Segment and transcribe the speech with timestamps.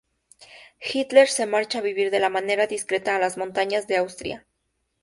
[0.79, 4.47] Hitler se marcha a vivir de manera discreta a las montañas de Austria.